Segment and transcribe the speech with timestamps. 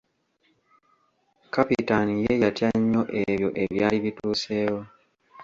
[1.53, 4.81] Kapitaani ye yatya nnyo ebyo ebyali bituuseewo!